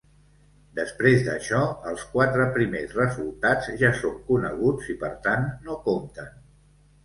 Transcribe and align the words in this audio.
Després 0.77 1.25
d'això, 1.27 1.59
els 1.91 2.07
quatre 2.15 2.47
primers 2.57 2.97
resultats 3.01 3.69
ja 3.85 3.93
són 4.03 4.19
coneguts 4.33 4.93
i 4.95 4.99
per 5.07 5.15
tant 5.31 5.49
no 5.71 5.81
compten. 5.89 6.37